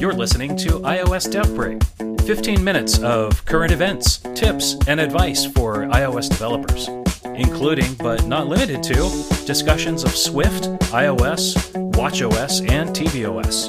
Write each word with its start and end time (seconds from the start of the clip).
You're 0.00 0.14
listening 0.14 0.56
to 0.56 0.80
iOS 0.80 1.30
Dev 1.30 1.54
Break 1.54 1.82
15 2.22 2.64
minutes 2.64 3.00
of 3.00 3.44
current 3.44 3.70
events, 3.70 4.20
tips, 4.34 4.78
and 4.86 4.98
advice 4.98 5.44
for 5.44 5.84
iOS 5.88 6.30
developers, 6.30 6.88
including 7.38 7.92
but 7.96 8.26
not 8.26 8.46
limited 8.46 8.82
to 8.84 8.94
discussions 9.44 10.04
of 10.04 10.16
Swift, 10.16 10.64
iOS, 10.94 11.54
WatchOS, 11.92 12.70
and 12.70 12.88
tvOS. 12.96 13.68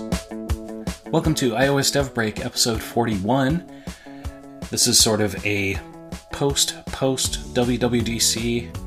Welcome 1.12 1.36
to 1.36 1.52
iOS 1.52 1.92
Dev 1.92 2.14
Break 2.14 2.46
episode 2.46 2.82
41. 2.82 3.70
This 4.70 4.88
is 4.88 4.98
sort 4.98 5.20
of 5.20 5.46
a 5.46 5.78
post 6.32 6.76
post 6.86 7.54
WWDC 7.54 8.83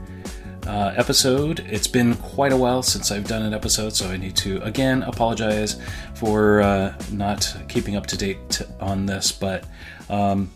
uh, 0.66 0.94
episode. 0.96 1.60
It's 1.60 1.86
been 1.86 2.14
quite 2.16 2.52
a 2.52 2.56
while 2.56 2.82
since 2.82 3.10
I've 3.10 3.26
done 3.26 3.42
an 3.42 3.54
episode, 3.54 3.94
so 3.94 4.08
I 4.08 4.16
need 4.16 4.36
to 4.36 4.60
again 4.62 5.02
apologize 5.02 5.80
for 6.14 6.60
uh, 6.60 6.94
not 7.12 7.56
keeping 7.68 7.96
up 7.96 8.06
to 8.06 8.16
date 8.16 8.62
on 8.80 9.06
this. 9.06 9.32
But 9.32 9.64
um, 10.10 10.50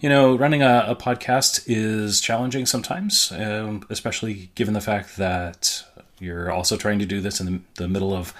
you 0.00 0.08
know, 0.08 0.36
running 0.36 0.62
a, 0.62 0.86
a, 0.88 0.96
podcast 0.96 1.64
is 1.66 2.20
challenging 2.20 2.66
sometimes, 2.66 3.32
um, 3.32 3.84
especially 3.90 4.50
given 4.54 4.74
the 4.74 4.80
fact 4.80 5.16
that 5.16 5.84
you're 6.20 6.50
also 6.50 6.76
trying 6.76 6.98
to 7.00 7.06
do 7.06 7.20
this 7.20 7.40
in 7.40 7.46
the, 7.46 7.60
the 7.74 7.88
middle 7.88 8.14
of 8.14 8.32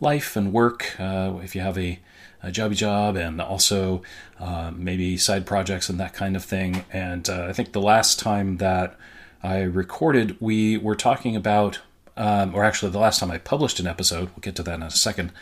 life 0.00 0.36
and 0.36 0.52
work. 0.52 0.98
Uh, 0.98 1.38
if 1.42 1.54
you 1.54 1.60
have 1.60 1.78
a 1.78 1.98
a 2.42 2.50
jobby 2.50 2.74
job 2.74 3.16
and 3.16 3.40
also 3.40 4.02
uh, 4.40 4.72
maybe 4.74 5.16
side 5.16 5.46
projects 5.46 5.88
and 5.88 6.00
that 6.00 6.12
kind 6.12 6.34
of 6.34 6.44
thing. 6.44 6.84
And 6.92 7.28
uh, 7.28 7.46
I 7.48 7.52
think 7.52 7.72
the 7.72 7.80
last 7.80 8.18
time 8.18 8.56
that 8.56 8.96
I 9.42 9.62
recorded, 9.62 10.36
we 10.40 10.76
were 10.78 10.94
talking 10.94 11.34
about, 11.34 11.80
um, 12.16 12.54
or 12.54 12.64
actually, 12.64 12.92
the 12.92 12.98
last 12.98 13.20
time 13.20 13.30
I 13.30 13.38
published 13.38 13.80
an 13.80 13.86
episode, 13.86 14.28
we'll 14.28 14.40
get 14.40 14.54
to 14.56 14.62
that 14.62 14.74
in 14.74 14.82
a 14.82 14.90
second, 14.90 15.32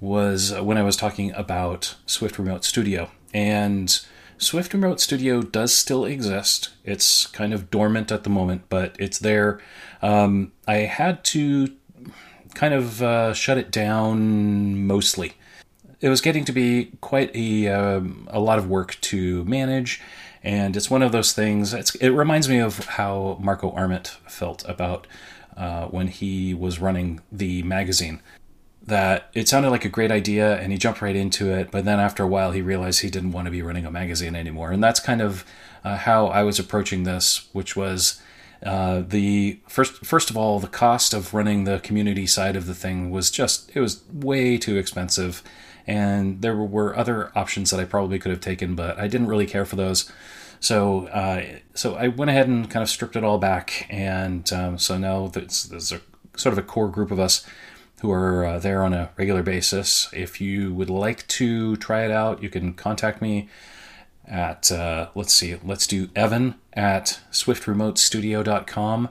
was 0.00 0.52
when 0.52 0.78
I 0.78 0.82
was 0.82 0.96
talking 0.96 1.32
about 1.32 1.96
Swift 2.06 2.38
Remote 2.38 2.64
Studio. 2.64 3.10
And 3.34 3.98
Swift 4.38 4.72
Remote 4.72 5.00
Studio 5.00 5.42
does 5.42 5.74
still 5.74 6.04
exist. 6.04 6.70
It's 6.84 7.26
kind 7.26 7.52
of 7.52 7.70
dormant 7.70 8.10
at 8.10 8.24
the 8.24 8.30
moment, 8.30 8.62
but 8.68 8.96
it's 8.98 9.18
there. 9.18 9.60
Um, 10.00 10.52
I 10.66 10.76
had 10.76 11.24
to 11.24 11.68
kind 12.54 12.72
of 12.72 13.02
uh, 13.02 13.34
shut 13.34 13.58
it 13.58 13.70
down 13.70 14.86
mostly. 14.86 15.34
It 16.00 16.08
was 16.08 16.20
getting 16.20 16.44
to 16.44 16.52
be 16.52 16.92
quite 17.00 17.34
a, 17.34 17.68
um, 17.68 18.28
a 18.30 18.40
lot 18.40 18.58
of 18.58 18.68
work 18.68 18.98
to 19.02 19.44
manage 19.44 20.00
and 20.42 20.76
it's 20.76 20.90
one 20.90 21.02
of 21.02 21.12
those 21.12 21.32
things. 21.32 21.74
it 21.74 22.10
reminds 22.10 22.48
me 22.48 22.58
of 22.58 22.78
how 22.86 23.38
Marco 23.40 23.70
Arment 23.72 24.18
felt 24.26 24.68
about 24.68 25.06
uh, 25.56 25.86
when 25.86 26.08
he 26.08 26.54
was 26.54 26.78
running 26.78 27.20
the 27.32 27.62
magazine. 27.62 28.20
That 28.82 29.30
it 29.34 29.48
sounded 29.48 29.70
like 29.70 29.84
a 29.84 29.88
great 29.88 30.12
idea, 30.12 30.58
and 30.58 30.70
he 30.70 30.78
jumped 30.78 31.02
right 31.02 31.16
into 31.16 31.50
it. 31.52 31.72
But 31.72 31.84
then 31.84 31.98
after 31.98 32.22
a 32.22 32.28
while, 32.28 32.52
he 32.52 32.62
realized 32.62 33.00
he 33.00 33.10
didn't 33.10 33.32
want 33.32 33.46
to 33.46 33.50
be 33.50 33.62
running 33.62 33.84
a 33.84 33.90
magazine 33.90 34.36
anymore. 34.36 34.70
And 34.70 34.82
that's 34.82 35.00
kind 35.00 35.20
of 35.20 35.44
uh, 35.82 35.96
how 35.96 36.28
I 36.28 36.44
was 36.44 36.60
approaching 36.60 37.02
this, 37.02 37.48
which 37.52 37.74
was 37.74 38.22
uh, 38.64 39.02
the 39.06 39.60
first 39.68 40.04
first 40.06 40.30
of 40.30 40.36
all 40.36 40.60
the 40.60 40.68
cost 40.68 41.12
of 41.12 41.34
running 41.34 41.64
the 41.64 41.78
community 41.80 42.26
side 42.26 42.56
of 42.56 42.66
the 42.66 42.74
thing 42.74 43.10
was 43.10 43.30
just 43.30 43.70
it 43.74 43.80
was 43.80 44.02
way 44.12 44.56
too 44.56 44.76
expensive 44.76 45.42
and 45.86 46.42
there 46.42 46.56
were 46.56 46.96
other 46.96 47.30
options 47.36 47.70
that 47.70 47.80
I 47.80 47.84
probably 47.84 48.18
could 48.18 48.30
have 48.30 48.40
taken, 48.40 48.74
but 48.74 48.98
I 48.98 49.06
didn't 49.08 49.28
really 49.28 49.46
care 49.46 49.64
for 49.64 49.76
those. 49.76 50.10
So, 50.58 51.06
uh, 51.08 51.44
so 51.74 51.94
I 51.94 52.08
went 52.08 52.30
ahead 52.30 52.48
and 52.48 52.68
kind 52.70 52.82
of 52.82 52.88
stripped 52.88 53.16
it 53.16 53.24
all 53.24 53.38
back, 53.38 53.86
and 53.88 54.50
um, 54.52 54.78
so 54.78 54.98
now 54.98 55.28
there's, 55.28 55.70
a 55.92 56.00
sort 56.36 56.52
of 56.52 56.58
a 56.58 56.62
core 56.62 56.88
group 56.88 57.10
of 57.10 57.20
us 57.20 57.46
who 58.00 58.10
are 58.10 58.44
uh, 58.44 58.58
there 58.58 58.82
on 58.82 58.92
a 58.92 59.10
regular 59.16 59.42
basis. 59.42 60.08
If 60.12 60.40
you 60.40 60.74
would 60.74 60.90
like 60.90 61.26
to 61.28 61.76
try 61.76 62.04
it 62.04 62.10
out, 62.10 62.42
you 62.42 62.50
can 62.50 62.74
contact 62.74 63.22
me 63.22 63.48
at 64.26 64.72
uh, 64.72 65.08
let's 65.14 65.32
see, 65.32 65.56
let's 65.62 65.86
do 65.86 66.10
Evan 66.16 66.56
at 66.72 67.20
SwiftRemoteStudio.com, 67.30 69.08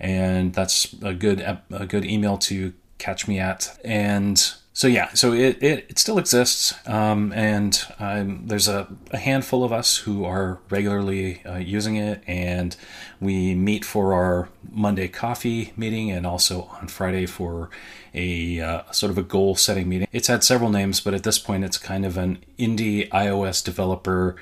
and 0.00 0.54
that's 0.54 0.94
a 1.02 1.14
good 1.14 1.40
a 1.40 1.86
good 1.86 2.04
email 2.04 2.38
to 2.38 2.72
catch 2.98 3.28
me 3.28 3.38
at. 3.38 3.78
And 3.84 4.52
so 4.78 4.86
yeah, 4.86 5.12
so 5.12 5.32
it, 5.32 5.60
it, 5.60 5.86
it 5.88 5.98
still 5.98 6.18
exists, 6.18 6.72
um, 6.86 7.32
and 7.32 7.84
um, 7.98 8.46
there's 8.46 8.68
a, 8.68 8.86
a, 9.10 9.16
handful 9.16 9.64
of 9.64 9.72
us 9.72 9.96
who 9.96 10.24
are 10.24 10.60
regularly 10.70 11.44
uh, 11.44 11.56
using 11.56 11.96
it, 11.96 12.22
and 12.28 12.76
we 13.20 13.56
meet 13.56 13.84
for 13.84 14.14
our 14.14 14.48
Monday 14.70 15.08
coffee 15.08 15.72
meeting, 15.76 16.12
and 16.12 16.24
also 16.24 16.70
on 16.80 16.86
Friday 16.86 17.26
for 17.26 17.70
a 18.14 18.60
uh, 18.60 18.82
sort 18.92 19.10
of 19.10 19.18
a 19.18 19.22
goal 19.24 19.56
setting 19.56 19.88
meeting. 19.88 20.06
It's 20.12 20.28
had 20.28 20.44
several 20.44 20.70
names, 20.70 21.00
but 21.00 21.12
at 21.12 21.24
this 21.24 21.40
point, 21.40 21.64
it's 21.64 21.76
kind 21.76 22.06
of 22.06 22.16
an 22.16 22.38
indie 22.56 23.08
iOS 23.08 23.64
developer 23.64 24.36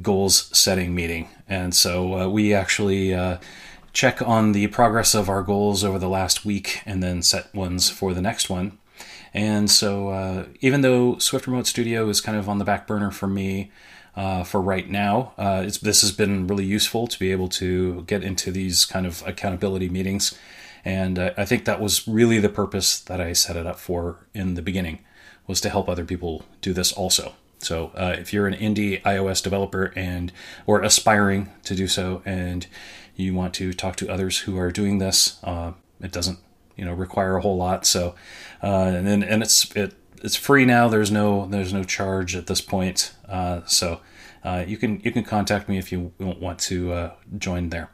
goals 0.00 0.48
setting 0.56 0.94
meeting, 0.94 1.28
and 1.46 1.74
so 1.74 2.18
uh, 2.18 2.28
we 2.30 2.54
actually 2.54 3.12
uh, 3.12 3.36
check 3.92 4.22
on 4.22 4.52
the 4.52 4.68
progress 4.68 5.14
of 5.14 5.28
our 5.28 5.42
goals 5.42 5.84
over 5.84 5.98
the 5.98 6.08
last 6.08 6.46
week, 6.46 6.80
and 6.86 7.02
then 7.02 7.20
set 7.20 7.54
ones 7.54 7.90
for 7.90 8.14
the 8.14 8.22
next 8.22 8.48
one 8.48 8.78
and 9.32 9.70
so, 9.70 10.08
uh, 10.08 10.46
even 10.60 10.80
though 10.80 11.18
Swift 11.18 11.46
Remote 11.46 11.66
Studio 11.66 12.08
is 12.08 12.20
kind 12.20 12.36
of 12.36 12.48
on 12.48 12.58
the 12.58 12.64
back 12.64 12.86
burner 12.86 13.10
for 13.10 13.26
me 13.26 13.70
uh, 14.16 14.42
for 14.42 14.60
right 14.60 14.88
now, 14.88 15.32
uh, 15.38 15.62
this 15.62 16.00
has 16.02 16.12
been 16.12 16.46
really 16.46 16.64
useful 16.64 17.06
to 17.06 17.18
be 17.18 17.30
able 17.30 17.48
to 17.48 18.02
get 18.02 18.24
into 18.24 18.50
these 18.50 18.84
kind 18.84 19.06
of 19.06 19.22
accountability 19.26 19.88
meetings. 19.88 20.36
And 20.84 21.18
uh, 21.18 21.32
I 21.36 21.44
think 21.44 21.64
that 21.64 21.80
was 21.80 22.08
really 22.08 22.38
the 22.38 22.48
purpose 22.48 22.98
that 23.00 23.20
I 23.20 23.32
set 23.34 23.56
it 23.56 23.66
up 23.66 23.78
for 23.78 24.26
in 24.34 24.54
the 24.54 24.62
beginning, 24.62 25.04
was 25.46 25.60
to 25.60 25.70
help 25.70 25.88
other 25.88 26.04
people 26.04 26.44
do 26.60 26.72
this 26.72 26.92
also. 26.92 27.34
So 27.58 27.92
uh, 27.94 28.16
if 28.18 28.32
you're 28.32 28.46
an 28.46 28.54
indie 28.54 29.02
iOS 29.02 29.42
developer 29.42 29.92
and 29.94 30.32
or 30.66 30.82
aspiring 30.82 31.50
to 31.64 31.76
do 31.76 31.86
so, 31.86 32.22
and 32.24 32.66
you 33.14 33.34
want 33.34 33.54
to 33.54 33.72
talk 33.72 33.96
to 33.96 34.10
others 34.10 34.38
who 34.38 34.58
are 34.58 34.72
doing 34.72 34.98
this, 34.98 35.38
uh, 35.44 35.72
it 36.00 36.10
doesn't 36.10 36.38
you 36.76 36.84
know 36.84 36.92
require 36.92 37.36
a 37.36 37.40
whole 37.40 37.56
lot. 37.56 37.86
So 37.86 38.14
uh, 38.62 38.92
and 38.96 39.06
then 39.06 39.22
and 39.22 39.42
it's 39.42 39.74
it 39.76 39.94
it's 40.22 40.36
free 40.36 40.64
now. 40.64 40.88
There's 40.88 41.10
no 41.10 41.46
there's 41.46 41.72
no 41.72 41.84
charge 41.84 42.36
at 42.36 42.46
this 42.46 42.60
point. 42.60 43.14
Uh, 43.28 43.62
so 43.66 44.00
uh, 44.44 44.64
you 44.66 44.76
can 44.76 45.00
you 45.00 45.12
can 45.12 45.24
contact 45.24 45.68
me 45.68 45.78
if 45.78 45.92
you 45.92 46.12
want 46.18 46.58
to 46.60 46.92
uh, 46.92 47.12
join 47.38 47.70
there. 47.70 47.90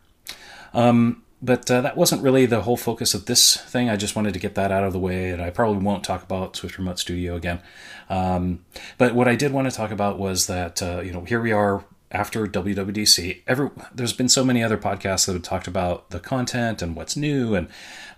Um, 0.75 1.23
but 1.43 1.71
uh, 1.71 1.83
that 1.83 1.97
wasn't 1.97 2.23
really 2.23 2.47
the 2.47 2.63
whole 2.63 2.77
focus 2.77 3.13
of 3.15 3.27
this 3.27 3.57
thing. 3.57 3.91
I 3.91 3.97
just 3.97 4.17
wanted 4.17 4.33
to 4.35 4.41
get 4.41 4.55
that 4.55 4.73
out 4.73 4.85
of 4.85 4.93
the 4.93 4.99
way, 4.99 5.31
and 5.31 5.43
I 5.43 5.51
probably 5.51 5.83
won't 5.83 6.03
talk 6.03 6.23
about 6.23 6.57
Swift 6.57 6.79
Remote 6.79 6.99
Studio 6.99 7.37
again. 7.37 7.61
Um, 8.09 8.65
but 8.97 9.15
what 9.15 9.29
I 9.29 9.37
did 9.37 9.53
want 9.53 9.71
to 9.71 9.77
talk 9.77 9.91
about 9.91 10.19
was 10.19 10.47
that 10.47 10.83
uh, 10.83 11.01
you 11.05 11.13
know 11.13 11.23
here 11.23 11.41
we 11.41 11.53
are 11.53 11.85
after 12.11 12.47
WWDC, 12.47 13.43
every 13.47 13.71
there's 13.95 14.13
been 14.13 14.29
so 14.29 14.45
many 14.45 14.63
other 14.63 14.79
podcasts 14.79 15.27
that 15.27 15.33
have 15.33 15.43
talked 15.43 15.67
about 15.67 16.11
the 16.11 16.21
content 16.21 16.83
and 16.83 16.95
what's 16.95 17.17
new, 17.17 17.55
and 17.55 17.69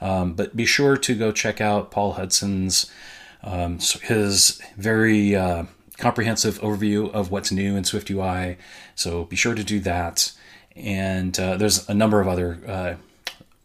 um, 0.00 0.34
but 0.34 0.56
be 0.56 0.66
sure 0.66 0.97
to 0.97 1.15
go 1.15 1.32
check 1.32 1.60
out 1.60 1.91
Paul 1.91 2.12
Hudson's 2.12 2.91
um, 3.43 3.78
his 4.03 4.60
very 4.77 5.34
uh, 5.34 5.65
comprehensive 5.97 6.59
overview 6.60 7.10
of 7.12 7.31
what's 7.31 7.53
new 7.53 7.77
in 7.77 7.84
Swift 7.84 8.10
UI. 8.10 8.56
So 8.94 9.25
be 9.25 9.37
sure 9.37 9.54
to 9.54 9.65
do 9.65 9.81
that. 9.81 10.32
And 10.77 11.38
uh, 11.38 11.56
there's 11.56 11.88
a 11.88 11.94
number 11.94 12.21
of 12.21 12.28
other 12.28 12.60
uh, 12.66 12.94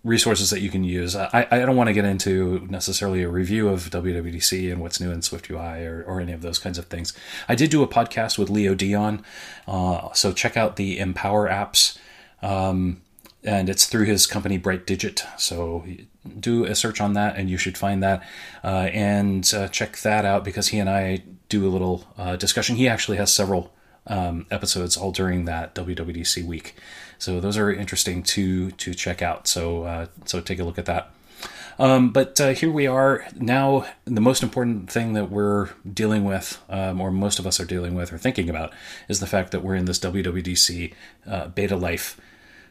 resources 0.04 0.50
that 0.50 0.60
you 0.60 0.70
can 0.70 0.84
use. 0.84 1.16
I, 1.16 1.48
I 1.50 1.60
don't 1.60 1.78
want 1.78 1.88
to 1.88 1.94
get 1.94 2.04
into 2.04 2.68
necessarily 2.70 3.24
a 3.24 3.30
review 3.30 3.70
of 3.70 3.90
WWDC 3.90 4.72
and 4.72 4.82
what's 4.82 5.00
new 5.00 5.12
in 5.12 5.22
SwiftUI 5.22 5.86
or, 5.88 6.04
or 6.04 6.20
any 6.20 6.34
of 6.34 6.42
those 6.42 6.60
kinds 6.60 6.78
of 6.78 6.86
things. 6.88 7.14
I 7.48 7.56
did 7.56 7.70
do 7.70 7.84
a 7.84 7.88
podcast 7.88 8.38
with 8.38 8.50
Leo 8.50 8.76
Dion, 8.76 9.24
uh, 9.68 10.12
so 10.14 10.34
check 10.34 10.58
out 10.58 10.76
the 10.76 11.00
Empower 11.00 11.48
apps. 11.48 11.98
Um, 12.42 13.02
and 13.46 13.70
it's 13.70 13.86
through 13.86 14.06
his 14.06 14.26
company 14.26 14.58
Bright 14.58 14.86
Digit. 14.88 15.26
So 15.38 15.86
do 16.40 16.66
a 16.66 16.76
search 16.76 17.02
on 17.02 17.14
that, 17.14 17.36
and 17.36 17.50
you 17.50 17.58
should 17.58 17.78
find 17.78 18.02
that. 18.04 18.24
Uh, 18.64 18.90
and 18.92 19.52
uh, 19.54 19.68
check 19.68 19.98
that 19.98 20.26
out 20.26 20.44
because 20.44 20.70
he 20.70 20.80
and 20.80 20.90
I 20.90 21.24
do 21.50 21.68
a 21.68 21.70
little 21.70 22.08
uh, 22.18 22.36
discussion. 22.36 22.78
He 22.78 22.88
actually 22.88 23.18
has 23.18 23.32
several 23.34 23.74
um, 24.08 24.46
episodes 24.50 24.98
all 24.98 25.12
during 25.12 25.46
that 25.46 25.76
WWDC 25.76 26.46
week. 26.46 26.76
So 27.24 27.40
those 27.40 27.58
are 27.58 27.72
interesting 27.72 28.22
to 28.24 28.72
to 28.72 28.94
check 28.94 29.22
out. 29.22 29.48
So 29.48 29.84
uh, 29.84 30.08
so 30.26 30.42
take 30.42 30.60
a 30.60 30.66
look 30.66 30.78
at 30.78 30.86
that. 30.86 31.12
Um, 31.80 32.12
but 32.12 32.40
uh, 32.40 32.50
here 32.50 32.70
we 32.70 32.86
are 32.86 33.26
now. 33.36 33.86
The 34.06 34.22
most 34.22 34.44
important 34.44 34.92
thing 34.92 35.14
that 35.14 35.32
we're 35.32 35.70
dealing 35.92 36.26
with, 36.26 36.62
um, 36.70 37.00
or 37.00 37.12
most 37.12 37.40
of 37.40 37.48
us 37.48 37.60
are 37.60 37.66
dealing 37.66 37.96
with 37.96 38.12
or 38.12 38.18
thinking 38.18 38.50
about, 38.50 38.74
is 39.08 39.22
the 39.22 39.26
fact 39.26 39.52
that 39.52 39.64
we're 39.64 39.76
in 39.76 39.86
this 39.86 40.00
WWDC 40.00 40.94
uh, 41.26 41.48
beta 41.48 41.78
life 41.78 42.20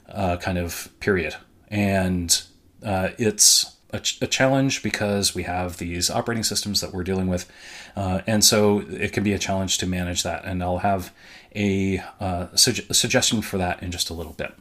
uh, 0.09 0.37
kind 0.37 0.59
of 0.59 0.89
period, 1.01 1.35
and 1.69 2.43
uh, 2.85 3.09
it's 3.19 3.77
a, 3.91 4.01
ch- 4.01 4.21
a, 4.21 4.27
challenge 4.27 4.83
because 4.83 5.35
we 5.35 5.45
have 5.45 5.79
these 5.79 6.11
operating 6.11 6.45
systems 6.45 6.81
that 6.81 6.93
we're 6.93 7.05
dealing 7.05 7.27
with, 7.27 7.51
uh, 7.97 8.21
and 8.27 8.45
so 8.45 8.81
it 8.81 9.13
can 9.13 9.25
be 9.25 9.33
a 9.33 9.39
challenge 9.39 9.79
to 9.79 9.87
manage 9.87 10.23
that. 10.23 10.45
And 10.45 10.63
I'll 10.63 10.79
have 10.79 11.13
a, 11.55 11.99
uh, 12.21 12.47
a 12.53 12.59
suggestion 12.59 13.43
for 13.43 13.59
that 13.59 13.83
in 13.83 13.91
just 13.91 14.11
a 14.11 14.15
little 14.15 14.33
bit. 14.33 14.55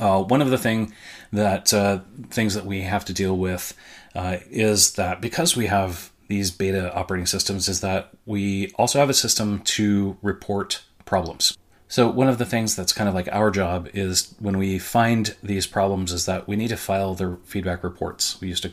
Uh, 0.00 0.22
one 0.22 0.40
of 0.40 0.50
the 0.50 0.58
thing 0.58 0.92
that 1.32 1.72
uh, 1.74 2.00
things 2.30 2.54
that 2.54 2.64
we 2.64 2.82
have 2.82 3.04
to 3.04 3.12
deal 3.12 3.36
with 3.36 3.74
uh, 4.14 4.38
is 4.50 4.92
that 4.92 5.20
because 5.20 5.56
we 5.56 5.66
have 5.66 6.10
these 6.28 6.50
beta 6.50 6.94
operating 6.94 7.26
systems, 7.26 7.68
is 7.68 7.80
that 7.80 8.10
we 8.24 8.70
also 8.76 8.98
have 8.98 9.10
a 9.10 9.14
system 9.14 9.60
to 9.60 10.16
report 10.22 10.82
problems. 11.04 11.56
So 11.88 12.08
one 12.08 12.28
of 12.28 12.38
the 12.38 12.46
things 12.46 12.74
that's 12.74 12.94
kind 12.94 13.06
of 13.06 13.14
like 13.14 13.28
our 13.32 13.50
job 13.50 13.88
is 13.92 14.34
when 14.38 14.56
we 14.56 14.78
find 14.78 15.36
these 15.42 15.66
problems 15.66 16.10
is 16.10 16.24
that 16.24 16.48
we 16.48 16.56
need 16.56 16.68
to 16.68 16.76
file 16.78 17.14
the 17.14 17.38
feedback 17.44 17.84
reports. 17.84 18.40
We 18.40 18.48
used 18.48 18.62
to 18.62 18.72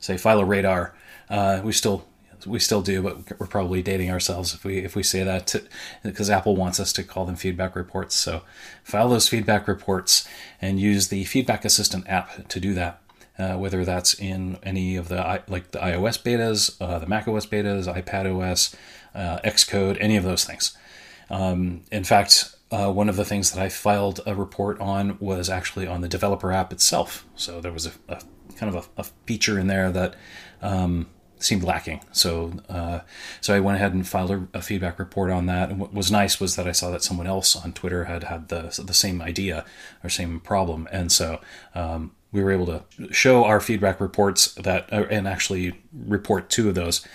say 0.00 0.16
file 0.16 0.40
a 0.40 0.44
radar. 0.44 0.96
Uh, 1.30 1.60
we 1.62 1.72
still 1.72 2.06
we 2.44 2.58
still 2.58 2.82
do, 2.82 3.02
but 3.02 3.38
we're 3.38 3.46
probably 3.46 3.82
dating 3.82 4.10
ourselves 4.10 4.54
if 4.54 4.64
we 4.64 4.78
if 4.78 4.96
we 4.96 5.02
say 5.02 5.22
that 5.22 5.54
because 6.02 6.28
Apple 6.28 6.56
wants 6.56 6.80
us 6.80 6.92
to 6.94 7.02
call 7.02 7.24
them 7.24 7.36
feedback 7.36 7.76
reports. 7.76 8.14
So 8.14 8.42
file 8.84 9.08
those 9.08 9.28
feedback 9.28 9.68
reports 9.68 10.26
and 10.60 10.80
use 10.80 11.08
the 11.08 11.24
Feedback 11.24 11.64
Assistant 11.64 12.08
app 12.08 12.48
to 12.48 12.60
do 12.60 12.74
that. 12.74 13.00
Uh, 13.38 13.54
whether 13.54 13.84
that's 13.84 14.14
in 14.14 14.58
any 14.62 14.96
of 14.96 15.08
the 15.08 15.42
like 15.48 15.70
the 15.72 15.78
iOS 15.78 16.22
betas, 16.22 16.74
uh, 16.80 16.98
the 16.98 17.06
macOS 17.06 17.46
betas, 17.46 17.86
iPad 17.86 18.24
OS, 18.34 18.74
uh, 19.14 19.38
Xcode, 19.44 19.98
any 20.00 20.16
of 20.16 20.24
those 20.24 20.44
things. 20.44 20.76
Um, 21.28 21.82
in 21.92 22.04
fact, 22.04 22.56
uh, 22.70 22.90
one 22.90 23.08
of 23.08 23.16
the 23.16 23.24
things 23.24 23.52
that 23.52 23.62
I 23.62 23.68
filed 23.68 24.20
a 24.26 24.34
report 24.34 24.80
on 24.80 25.18
was 25.20 25.48
actually 25.48 25.86
on 25.86 26.00
the 26.00 26.08
developer 26.08 26.50
app 26.52 26.72
itself. 26.72 27.26
So 27.34 27.60
there 27.60 27.72
was 27.72 27.86
a, 27.86 27.92
a 28.08 28.20
kind 28.56 28.74
of 28.74 28.88
a, 28.96 29.00
a, 29.00 29.04
feature 29.26 29.58
in 29.58 29.66
there 29.66 29.90
that 29.92 30.16
um, 30.62 31.06
seemed 31.38 31.62
lacking. 31.62 32.00
So 32.12 32.52
uh, 32.68 33.00
so 33.40 33.54
I 33.54 33.60
went 33.60 33.76
ahead 33.76 33.92
and 33.92 34.06
filed 34.06 34.30
a, 34.30 34.48
a, 34.54 34.62
feedback 34.62 34.98
report 34.98 35.30
on 35.30 35.46
that. 35.46 35.70
And 35.70 35.78
what 35.78 35.92
was 35.92 36.10
nice 36.10 36.40
was 36.40 36.56
that 36.56 36.66
I 36.66 36.72
saw 36.72 36.90
that 36.90 37.02
someone 37.02 37.26
else 37.26 37.56
on 37.56 37.72
Twitter 37.72 38.04
had 38.04 38.24
had 38.24 38.48
the 38.48 38.82
the 38.84 38.94
same 38.94 39.20
idea 39.22 39.64
or 40.02 40.10
same 40.10 40.40
problem, 40.40 40.88
and 40.92 41.10
so. 41.10 41.40
Um, 41.74 42.12
we 42.32 42.42
were 42.42 42.50
able 42.50 42.66
to 42.66 42.82
show 43.12 43.44
our 43.44 43.60
feedback 43.60 43.98
reports 43.98 44.52
that 44.56 44.92
uh, 44.92 45.06
and 45.08 45.26
actually 45.26 45.80
report 45.94 46.50
two 46.50 46.68
of 46.68 46.74
those 46.74 47.06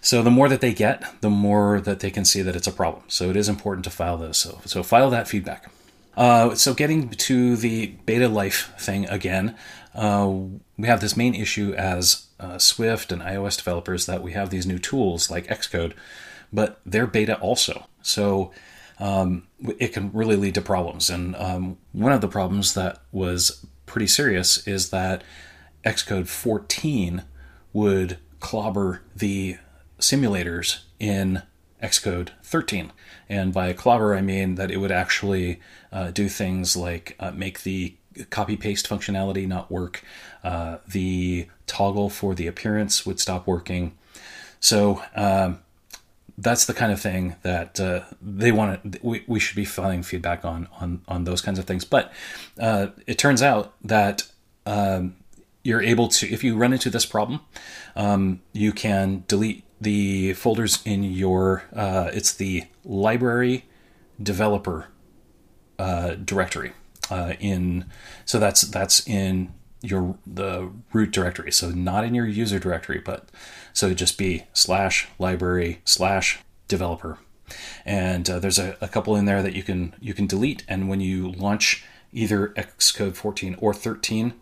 so 0.00 0.22
the 0.22 0.30
more 0.30 0.48
that 0.48 0.60
they 0.60 0.72
get, 0.72 1.04
the 1.20 1.30
more 1.30 1.80
that 1.80 2.00
they 2.00 2.10
can 2.10 2.24
see 2.24 2.42
that 2.42 2.56
it's 2.56 2.66
a 2.66 2.72
problem. 2.72 3.04
So 3.08 3.30
it 3.30 3.36
is 3.36 3.48
important 3.48 3.84
to 3.84 3.90
file 3.90 4.16
those. 4.16 4.38
So, 4.38 4.60
so 4.64 4.82
file 4.82 5.10
that 5.10 5.28
feedback. 5.28 5.70
Uh, 6.16 6.54
so 6.54 6.74
getting 6.74 7.10
to 7.10 7.56
the 7.56 7.88
beta 8.06 8.28
life 8.28 8.72
thing 8.78 9.06
again, 9.08 9.56
uh, 9.94 10.32
we 10.76 10.88
have 10.88 11.00
this 11.00 11.16
main 11.16 11.34
issue 11.34 11.74
as 11.76 12.26
uh, 12.40 12.58
Swift 12.58 13.12
and 13.12 13.22
iOS 13.22 13.56
developers 13.56 14.06
that 14.06 14.22
we 14.22 14.32
have 14.32 14.50
these 14.50 14.66
new 14.66 14.78
tools 14.78 15.30
like 15.30 15.46
Xcode, 15.46 15.92
but 16.52 16.80
they're 16.84 17.06
beta 17.06 17.38
also. 17.38 17.86
So 18.02 18.50
um, 18.98 19.46
it 19.78 19.92
can 19.92 20.10
really 20.12 20.36
lead 20.36 20.54
to 20.54 20.62
problems. 20.62 21.10
And 21.10 21.36
um, 21.36 21.78
one 21.92 22.12
of 22.12 22.20
the 22.20 22.28
problems 22.28 22.74
that 22.74 23.02
was 23.12 23.64
pretty 23.86 24.06
serious 24.06 24.66
is 24.66 24.90
that 24.90 25.22
Xcode 25.84 26.28
14 26.28 27.24
would 27.72 28.18
clobber 28.40 29.02
the 29.14 29.58
simulators 29.98 30.82
in 30.98 31.42
Xcode 31.82 32.30
13. 32.42 32.92
And 33.28 33.52
by 33.52 33.72
clobber, 33.72 34.14
I 34.14 34.20
mean 34.20 34.56
that 34.56 34.70
it 34.70 34.78
would 34.78 34.92
actually 34.92 35.60
uh, 35.92 36.10
do 36.10 36.28
things 36.28 36.76
like 36.76 37.16
uh, 37.18 37.30
make 37.30 37.62
the 37.62 37.96
copy 38.30 38.56
paste 38.56 38.88
functionality 38.88 39.46
not 39.46 39.70
work, 39.70 40.02
uh, 40.42 40.78
the 40.86 41.46
toggle 41.66 42.10
for 42.10 42.34
the 42.34 42.46
appearance 42.46 43.06
would 43.06 43.20
stop 43.20 43.46
working. 43.46 43.96
So, 44.60 45.02
um, 45.14 45.60
that's 46.40 46.64
the 46.64 46.74
kind 46.74 46.90
of 46.90 47.00
thing 47.00 47.36
that 47.42 47.78
uh, 47.78 48.00
they 48.22 48.50
want 48.50 48.92
to. 48.92 48.98
We, 49.02 49.24
we 49.26 49.38
should 49.38 49.56
be 49.56 49.64
filing 49.64 50.02
feedback 50.02 50.44
on 50.44 50.68
on 50.80 51.02
on 51.06 51.24
those 51.24 51.42
kinds 51.42 51.58
of 51.58 51.66
things. 51.66 51.84
But 51.84 52.12
uh, 52.58 52.88
it 53.06 53.18
turns 53.18 53.42
out 53.42 53.74
that 53.82 54.22
um, 54.64 55.16
you're 55.62 55.82
able 55.82 56.08
to, 56.08 56.28
if 56.28 56.42
you 56.42 56.56
run 56.56 56.72
into 56.72 56.90
this 56.90 57.04
problem, 57.04 57.40
um, 57.94 58.40
you 58.52 58.72
can 58.72 59.24
delete 59.28 59.64
the 59.80 60.34
folders 60.34 60.82
in 60.84 61.04
your 61.04 61.64
uh, 61.74 62.10
it's 62.12 62.34
the 62.34 62.64
library 62.84 63.66
developer 64.22 64.88
uh, 65.78 66.14
directory 66.14 66.72
uh, 67.10 67.34
in 67.40 67.84
so 68.24 68.38
that's 68.38 68.62
that's 68.62 69.06
in 69.06 69.52
your 69.82 70.16
the 70.26 70.70
root 70.92 71.10
directory 71.10 71.50
so 71.50 71.70
not 71.70 72.04
in 72.04 72.14
your 72.14 72.26
user 72.26 72.58
directory 72.58 72.98
but 72.98 73.28
so 73.72 73.92
just 73.94 74.18
be 74.18 74.44
slash 74.52 75.08
library 75.18 75.80
slash 75.84 76.40
developer 76.68 77.18
and 77.84 78.28
uh, 78.28 78.38
there's 78.38 78.58
a, 78.58 78.76
a 78.80 78.88
couple 78.88 79.16
in 79.16 79.24
there 79.24 79.42
that 79.42 79.54
you 79.54 79.62
can 79.62 79.94
you 80.00 80.14
can 80.14 80.26
delete 80.26 80.64
and 80.68 80.88
when 80.88 81.00
you 81.00 81.30
launch 81.32 81.84
either 82.12 82.48
xcode 82.48 83.14
14 83.14 83.56
or 83.60 83.72
13 83.72 84.34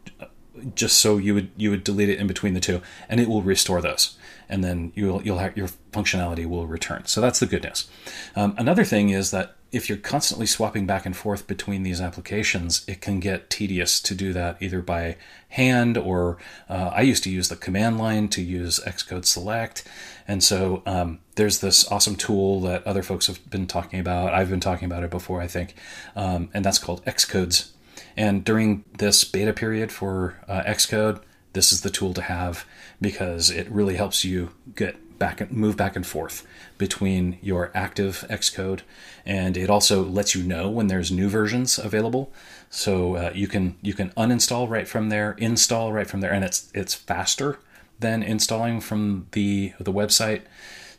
just 0.74 0.98
so 0.98 1.18
you 1.18 1.34
would 1.34 1.50
you 1.56 1.70
would 1.70 1.84
delete 1.84 2.08
it 2.08 2.18
in 2.18 2.26
between 2.26 2.54
the 2.54 2.60
two 2.60 2.82
and 3.08 3.20
it 3.20 3.28
will 3.28 3.42
restore 3.42 3.80
those 3.80 4.18
and 4.48 4.64
then 4.64 4.92
you'll 4.94 5.22
you'll 5.22 5.38
have 5.38 5.56
your 5.56 5.68
functionality 5.92 6.46
will 6.46 6.66
return. 6.66 7.04
So 7.06 7.20
that's 7.20 7.38
the 7.38 7.46
good 7.46 7.64
news. 7.64 7.88
Um, 8.34 8.54
another 8.56 8.84
thing 8.84 9.10
is 9.10 9.30
that 9.30 9.56
if 9.70 9.88
you're 9.88 9.98
constantly 9.98 10.46
swapping 10.46 10.86
back 10.86 11.04
and 11.04 11.16
forth 11.16 11.46
between 11.46 11.82
these 11.82 12.00
applications, 12.00 12.84
it 12.88 13.00
can 13.00 13.20
get 13.20 13.50
tedious 13.50 14.00
to 14.00 14.14
do 14.14 14.32
that 14.32 14.56
either 14.62 14.80
by 14.80 15.16
hand 15.50 15.98
or 15.98 16.38
uh, 16.68 16.90
I 16.94 17.02
used 17.02 17.22
to 17.24 17.30
use 17.30 17.48
the 17.48 17.56
command 17.56 17.98
line 17.98 18.28
to 18.28 18.42
use 18.42 18.80
Xcode 18.80 19.26
Select. 19.26 19.86
And 20.26 20.42
so 20.42 20.82
um, 20.86 21.18
there's 21.34 21.60
this 21.60 21.90
awesome 21.90 22.16
tool 22.16 22.60
that 22.62 22.86
other 22.86 23.02
folks 23.02 23.26
have 23.26 23.48
been 23.50 23.66
talking 23.66 24.00
about. 24.00 24.32
I've 24.32 24.50
been 24.50 24.60
talking 24.60 24.86
about 24.86 25.04
it 25.04 25.10
before, 25.10 25.40
I 25.40 25.46
think, 25.46 25.74
um, 26.16 26.48
and 26.54 26.64
that's 26.64 26.78
called 26.78 27.04
Xcodes. 27.04 27.70
And 28.16 28.44
during 28.44 28.84
this 28.96 29.24
beta 29.24 29.52
period 29.52 29.92
for 29.92 30.36
uh, 30.48 30.62
Xcode, 30.62 31.20
this 31.52 31.72
is 31.72 31.82
the 31.82 31.90
tool 31.90 32.14
to 32.14 32.22
have 32.22 32.64
because 33.00 33.50
it 33.50 33.70
really 33.70 33.96
helps 33.96 34.24
you 34.24 34.50
get 34.74 34.96
back 35.18 35.40
and 35.40 35.50
move 35.50 35.76
back 35.76 35.96
and 35.96 36.06
forth 36.06 36.46
between 36.78 37.38
your 37.42 37.70
active 37.74 38.24
Xcode, 38.30 38.80
and 39.26 39.56
it 39.56 39.70
also 39.70 40.04
lets 40.04 40.34
you 40.34 40.42
know 40.42 40.70
when 40.70 40.86
there's 40.86 41.10
new 41.10 41.28
versions 41.28 41.78
available. 41.78 42.32
So 42.70 43.16
uh, 43.16 43.32
you 43.34 43.48
can 43.48 43.76
you 43.82 43.94
can 43.94 44.10
uninstall 44.10 44.68
right 44.68 44.86
from 44.86 45.08
there, 45.08 45.32
install 45.38 45.92
right 45.92 46.06
from 46.06 46.20
there, 46.20 46.32
and 46.32 46.44
it's 46.44 46.70
it's 46.74 46.94
faster 46.94 47.58
than 48.00 48.22
installing 48.22 48.80
from 48.80 49.26
the 49.32 49.72
the 49.80 49.92
website. 49.92 50.42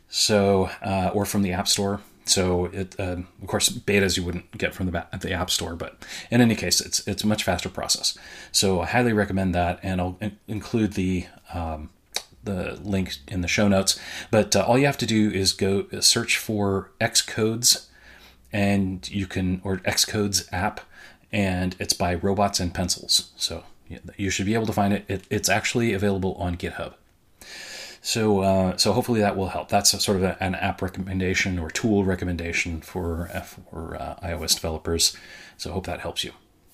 So 0.08 0.70
uh, 0.82 1.10
or 1.14 1.24
from 1.24 1.42
the 1.42 1.52
App 1.52 1.68
Store. 1.68 2.00
So 2.24 2.66
it, 2.66 2.94
uh, 2.98 3.16
of 3.42 3.46
course, 3.46 3.70
betas 3.70 4.16
you 4.16 4.22
wouldn't 4.22 4.56
get 4.56 4.74
from 4.74 4.86
the 4.90 5.06
the 5.20 5.32
App 5.32 5.50
Store, 5.50 5.74
but 5.74 6.04
in 6.30 6.40
any 6.40 6.54
case, 6.54 6.80
it's 6.80 7.06
it's 7.06 7.24
a 7.24 7.26
much 7.26 7.44
faster 7.44 7.68
process. 7.68 8.16
So 8.52 8.80
I 8.80 8.86
highly 8.86 9.12
recommend 9.12 9.54
that, 9.54 9.80
and 9.82 10.00
I'll 10.00 10.16
in- 10.20 10.38
include 10.46 10.92
the 10.92 11.26
um, 11.54 11.90
the 12.42 12.78
link 12.82 13.16
in 13.28 13.40
the 13.40 13.48
show 13.48 13.68
notes. 13.68 13.98
But 14.30 14.56
uh, 14.56 14.64
all 14.64 14.78
you 14.78 14.86
have 14.86 14.98
to 14.98 15.06
do 15.06 15.30
is 15.30 15.52
go 15.52 15.86
search 16.00 16.36
for 16.38 16.90
Xcodes, 17.00 17.86
and 18.52 19.08
you 19.10 19.26
can 19.26 19.60
or 19.64 19.78
Xcodes 19.78 20.48
app, 20.52 20.80
and 21.32 21.76
it's 21.78 21.94
by 21.94 22.14
Robots 22.14 22.60
and 22.60 22.74
Pencils. 22.74 23.30
So 23.36 23.64
you 24.16 24.30
should 24.30 24.46
be 24.46 24.54
able 24.54 24.66
to 24.66 24.72
find 24.72 24.92
it. 24.94 25.04
it 25.08 25.24
it's 25.30 25.48
actually 25.48 25.92
available 25.92 26.34
on 26.34 26.56
GitHub. 26.56 26.94
So, 28.02 28.40
uh, 28.40 28.76
so 28.78 28.92
hopefully 28.92 29.20
that 29.20 29.36
will 29.36 29.48
help. 29.48 29.68
That's 29.68 29.90
sort 30.02 30.16
of 30.16 30.22
a, 30.22 30.42
an 30.42 30.54
app 30.54 30.80
recommendation 30.80 31.58
or 31.58 31.70
tool 31.70 32.04
recommendation 32.04 32.80
for 32.80 33.28
for 33.66 33.96
uh, 34.00 34.14
iOS 34.22 34.54
developers. 34.54 35.16
So, 35.58 35.72
hope 35.72 35.86
that 35.86 36.00
helps 36.00 36.24
you. 36.24 36.32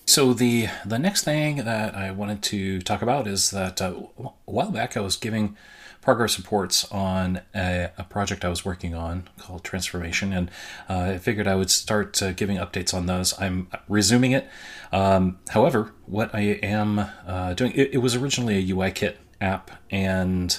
So 0.09 0.33
the 0.33 0.69
the 0.85 1.01
next 1.01 1.25
thing 1.25 1.57
that 1.57 1.97
I 1.97 2.13
wanted 2.13 2.41
to 2.45 2.81
talk 2.81 3.03
about 3.03 3.27
is 3.27 3.51
that 3.51 3.83
uh, 3.83 3.93
a 4.19 4.31
while 4.45 4.71
back 4.71 4.97
I 4.97 5.01
was 5.01 5.17
giving 5.17 5.57
progress 6.01 6.39
reports 6.39 6.85
on 6.93 7.41
a, 7.53 7.91
a, 7.99 8.05
project 8.05 8.45
I 8.45 8.49
was 8.49 8.65
working 8.65 8.95
on 8.95 9.29
called 9.41 9.65
Transformation, 9.65 10.33
and 10.33 10.49
uh, 10.89 11.15
I 11.15 11.19
figured 11.19 11.49
I 11.49 11.57
would 11.57 11.73
start 11.73 12.23
uh, 12.23 12.31
giving 12.31 12.57
updates 12.59 12.95
on 12.95 13.07
those. 13.07 13.35
I'm 13.41 13.67
resuming 13.89 14.31
it. 14.31 14.49
Um, 14.93 15.41
however, 15.49 15.93
what 16.07 16.33
I 16.33 16.41
am 16.63 17.01
uh, 17.27 17.55
doing 17.55 17.73
it, 17.75 17.95
it 17.95 17.99
was 17.99 18.15
originally 18.15 18.57
a 18.59 18.73
UI 18.73 18.93
kit 18.93 19.19
app, 19.41 19.73
and 19.91 20.57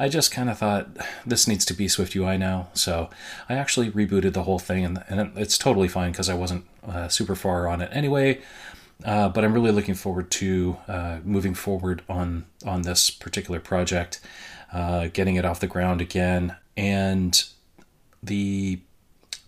I 0.00 0.08
just 0.08 0.32
kind 0.32 0.48
of 0.48 0.56
thought 0.56 0.88
this 1.26 1.46
needs 1.46 1.66
to 1.66 1.74
be 1.74 1.86
Swift 1.86 2.16
UI 2.16 2.38
now. 2.38 2.68
So 2.72 3.10
I 3.50 3.54
actually 3.54 3.90
rebooted 3.90 4.32
the 4.32 4.44
whole 4.44 4.58
thing, 4.58 4.82
and, 4.82 5.04
and 5.08 5.36
it's 5.36 5.58
totally 5.58 5.88
fine 5.88 6.10
because 6.12 6.30
I 6.30 6.34
wasn't 6.34 6.64
uh, 6.88 7.08
super 7.08 7.34
far 7.34 7.68
on 7.68 7.82
it 7.82 7.90
anyway. 7.92 8.40
Uh, 9.04 9.28
but 9.28 9.44
I'm 9.44 9.52
really 9.52 9.72
looking 9.72 9.94
forward 9.94 10.30
to 10.32 10.78
uh, 10.88 11.18
moving 11.22 11.54
forward 11.54 12.02
on 12.08 12.46
on 12.64 12.82
this 12.82 13.10
particular 13.10 13.60
project, 13.60 14.20
uh, 14.72 15.08
getting 15.12 15.36
it 15.36 15.44
off 15.44 15.60
the 15.60 15.66
ground 15.66 16.00
again, 16.00 16.56
and 16.78 17.44
the 18.22 18.80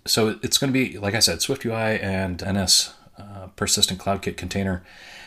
so 0.07 0.39
it's 0.43 0.59
going 0.59 0.73
to 0.73 0.79
be 0.79 0.99
like 0.99 1.15
I 1.15 1.21
said, 1.21 1.41
Swift 1.41 1.65
UI 1.65 1.99
and 1.99 2.43
NS 2.47 2.95
uh, 3.19 3.47
persistent 3.57 4.01
CloudKit 4.01 4.37
container, 4.37 4.83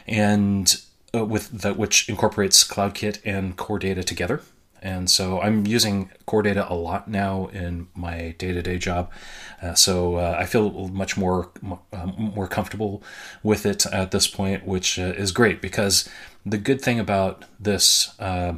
and 0.07 0.75
uh, 1.15 1.25
with 1.25 1.49
that 1.61 1.77
which 1.77 2.09
incorporates 2.09 2.63
CloudKit 2.63 3.21
and 3.25 3.57
core 3.57 3.79
data 3.79 4.03
together. 4.03 4.41
And 4.85 5.09
so 5.09 5.41
I'm 5.41 5.65
using 5.65 6.11
core 6.27 6.43
data 6.43 6.71
a 6.71 6.75
lot 6.75 7.07
now 7.07 7.47
in 7.47 7.87
my 7.95 8.35
day-to-day 8.37 8.77
job. 8.77 9.11
Uh, 9.59 9.73
so 9.73 10.17
uh, 10.17 10.37
I 10.37 10.45
feel 10.45 10.89
much 10.89 11.17
more 11.17 11.49
uh, 11.91 12.05
more 12.15 12.47
comfortable 12.47 13.01
with 13.41 13.65
it 13.65 13.87
at 13.87 14.11
this 14.11 14.27
point, 14.27 14.63
which 14.63 14.99
uh, 14.99 15.13
is 15.17 15.31
great 15.31 15.59
because 15.59 16.07
the 16.45 16.59
good 16.59 16.81
thing 16.81 16.99
about 16.99 17.45
this 17.59 18.13
uh, 18.19 18.53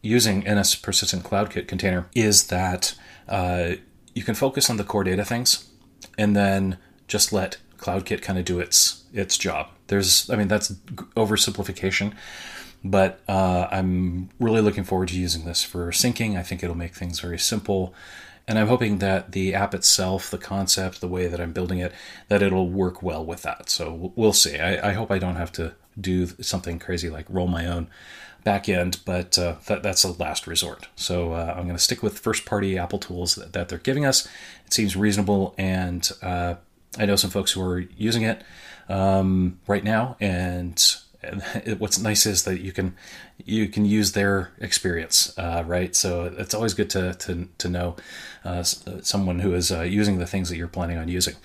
using 0.00 0.44
NS 0.48 0.76
Persistent 0.76 1.24
CloudKit 1.24 1.66
container 1.66 2.06
is 2.14 2.46
that 2.46 2.94
uh, 3.28 3.72
you 4.14 4.22
can 4.22 4.36
focus 4.36 4.70
on 4.70 4.76
the 4.76 4.84
core 4.84 5.02
data 5.02 5.24
things 5.24 5.68
and 6.16 6.36
then 6.36 6.78
just 7.08 7.32
let 7.32 7.56
CloudKit 7.78 8.22
kind 8.22 8.38
of 8.38 8.44
do 8.44 8.60
its 8.60 9.02
its 9.12 9.36
job. 9.36 9.70
There's, 9.88 10.30
I 10.30 10.36
mean, 10.36 10.46
that's 10.46 10.72
oversimplification, 11.16 12.14
but 12.84 13.20
uh, 13.28 13.68
I'm 13.70 14.30
really 14.40 14.60
looking 14.60 14.84
forward 14.84 15.08
to 15.08 15.18
using 15.18 15.44
this 15.44 15.62
for 15.62 15.90
syncing. 15.90 16.36
I 16.36 16.42
think 16.42 16.62
it'll 16.62 16.76
make 16.76 16.94
things 16.94 17.20
very 17.20 17.38
simple. 17.38 17.94
And 18.48 18.58
I'm 18.58 18.66
hoping 18.66 18.98
that 18.98 19.32
the 19.32 19.54
app 19.54 19.72
itself, 19.72 20.30
the 20.30 20.38
concept, 20.38 21.00
the 21.00 21.08
way 21.08 21.28
that 21.28 21.40
I'm 21.40 21.52
building 21.52 21.78
it, 21.78 21.92
that 22.28 22.42
it'll 22.42 22.68
work 22.68 23.02
well 23.02 23.24
with 23.24 23.42
that. 23.42 23.70
So 23.70 24.12
we'll 24.16 24.32
see. 24.32 24.58
I, 24.58 24.90
I 24.90 24.92
hope 24.94 25.10
I 25.12 25.18
don't 25.18 25.36
have 25.36 25.52
to 25.52 25.74
do 26.00 26.26
something 26.26 26.78
crazy 26.78 27.08
like 27.08 27.26
roll 27.28 27.46
my 27.46 27.66
own 27.66 27.88
backend, 28.44 29.04
but 29.04 29.38
uh, 29.38 29.56
that, 29.66 29.82
that's 29.82 30.02
a 30.02 30.12
last 30.12 30.46
resort. 30.46 30.88
So 30.96 31.32
uh, 31.32 31.54
I'm 31.56 31.64
going 31.64 31.76
to 31.76 31.82
stick 31.82 32.02
with 32.02 32.18
first 32.18 32.44
party 32.44 32.76
Apple 32.76 32.98
tools 32.98 33.36
that, 33.36 33.52
that, 33.52 33.68
they're 33.68 33.78
giving 33.78 34.04
us. 34.04 34.26
It 34.66 34.72
seems 34.72 34.96
reasonable, 34.96 35.54
and 35.56 36.10
uh, 36.22 36.56
I 36.98 37.06
know 37.06 37.16
some 37.16 37.30
folks 37.30 37.52
who 37.52 37.62
are 37.62 37.78
using 37.78 38.22
it 38.22 38.42
um, 38.88 39.60
right 39.68 39.84
now, 39.84 40.16
and 40.20 40.82
what's 41.78 41.98
nice 41.98 42.26
is 42.26 42.44
that 42.44 42.60
you 42.60 42.72
can 42.72 42.94
you 43.44 43.68
can 43.68 43.84
use 43.84 44.12
their 44.12 44.52
experience, 44.58 45.36
uh, 45.38 45.62
right? 45.66 45.94
So 45.94 46.32
it's 46.36 46.54
always 46.54 46.74
good 46.74 46.90
to 46.90 47.14
to 47.14 47.48
to 47.58 47.68
know 47.68 47.96
uh, 48.44 48.62
someone 48.62 49.40
who 49.40 49.54
is 49.54 49.70
uh, 49.70 49.82
using 49.82 50.18
the 50.18 50.26
things 50.26 50.48
that 50.48 50.56
you're 50.56 50.68
planning 50.68 50.98
on 50.98 51.08
using. 51.08 51.36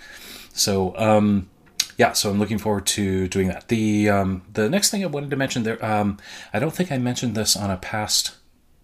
So 0.54 0.98
um, 0.98 1.50
yeah, 1.98 2.14
so 2.14 2.30
I'm 2.30 2.40
looking 2.40 2.58
forward 2.58 2.86
to 2.88 3.28
doing 3.28 3.48
that. 3.48 3.68
The 3.68 4.10
um, 4.10 4.44
the 4.54 4.70
next 4.70 4.92
thing 4.92 5.04
I 5.04 5.08
wanted 5.08 5.30
to 5.32 5.36
mention 5.36 5.64
there, 5.64 5.84
um, 5.84 6.18
I 6.54 6.60
don't 6.60 6.74
think 6.74 6.92
I 6.92 6.98
mentioned 6.98 7.36
this 7.36 7.56
on 7.56 7.70
a 7.70 7.78
past 7.78 8.36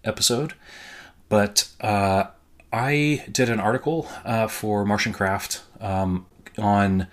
episode, 0.04 0.54
but 1.30 1.70
uh, 1.82 2.26
I 2.72 3.26
did 3.32 3.50
an 3.50 3.60
article 3.60 4.08
uh, 4.26 4.48
for 4.48 4.84
MartianCraft 4.84 5.62
um, 5.80 6.26
on 6.58 7.08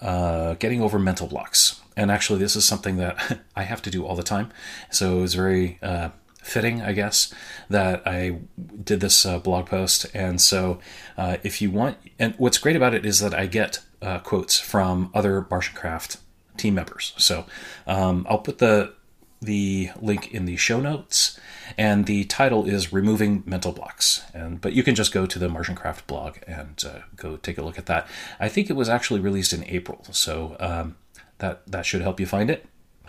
uh, 0.00 0.54
getting 0.54 0.82
over 0.82 0.98
mental 0.98 1.26
blocks. 1.26 1.79
And 1.96 2.10
actually, 2.10 2.38
this 2.38 2.56
is 2.56 2.64
something 2.64 2.96
that 2.96 3.40
I 3.56 3.62
have 3.62 3.82
to 3.82 3.90
do 3.90 4.06
all 4.06 4.16
the 4.16 4.22
time. 4.22 4.50
So 4.90 5.18
it 5.18 5.20
was 5.20 5.34
very 5.34 5.78
uh, 5.82 6.10
fitting, 6.42 6.82
I 6.82 6.92
guess, 6.92 7.32
that 7.68 8.06
I 8.06 8.38
did 8.82 9.00
this 9.00 9.26
uh, 9.26 9.38
blog 9.38 9.66
post. 9.66 10.06
And 10.14 10.40
so, 10.40 10.80
uh, 11.16 11.36
if 11.42 11.60
you 11.60 11.70
want, 11.70 11.98
and 12.18 12.34
what's 12.38 12.58
great 12.58 12.76
about 12.76 12.94
it 12.94 13.04
is 13.04 13.20
that 13.20 13.34
I 13.34 13.46
get 13.46 13.80
uh, 14.02 14.18
quotes 14.20 14.58
from 14.58 15.10
other 15.14 15.42
MartianCraft 15.42 16.18
team 16.56 16.74
members. 16.74 17.12
So 17.16 17.46
um, 17.86 18.26
I'll 18.28 18.38
put 18.38 18.58
the 18.58 18.94
the 19.42 19.90
link 20.02 20.34
in 20.34 20.44
the 20.44 20.56
show 20.56 20.80
notes, 20.80 21.40
and 21.78 22.04
the 22.04 22.24
title 22.24 22.66
is 22.66 22.92
"Removing 22.92 23.42
Mental 23.46 23.72
Blocks." 23.72 24.22
And 24.34 24.60
but 24.60 24.72
you 24.74 24.82
can 24.82 24.94
just 24.94 25.12
go 25.12 25.26
to 25.26 25.38
the 25.38 25.48
MartianCraft 25.48 26.06
blog 26.06 26.36
and 26.46 26.82
uh, 26.86 27.00
go 27.16 27.36
take 27.36 27.58
a 27.58 27.62
look 27.62 27.78
at 27.78 27.86
that. 27.86 28.06
I 28.38 28.48
think 28.48 28.68
it 28.68 28.74
was 28.74 28.88
actually 28.88 29.20
released 29.20 29.52
in 29.52 29.64
April, 29.64 30.04
so 30.10 30.56
um, 30.60 30.96
that 31.40 31.70
that 31.70 31.84
should 31.86 32.02
help 32.02 32.20
you 32.20 32.26
find 32.26 32.50
it. 32.50 32.66